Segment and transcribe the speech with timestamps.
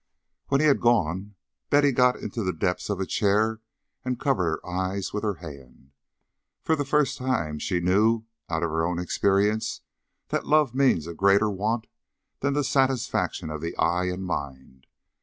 [0.47, 1.35] When he had gone,
[1.69, 3.61] Betty got into the depths of a chair
[4.03, 5.91] and covered her eyes with her hand.
[6.63, 9.81] For the first time she knew out of her own experience
[10.29, 11.85] that love means a greater want
[12.39, 14.87] than the satisfaction of the eye and mind.